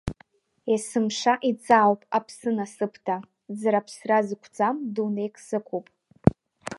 Есымша 0.73 1.33
иҵаауп 1.49 2.01
аԥсы 2.17 2.49
насыԥда, 2.55 3.17
ӡра-ԥсра 3.59 4.17
зықәӡам 4.27 4.75
дунеик 4.93 5.35
сықәуп. 5.45 5.85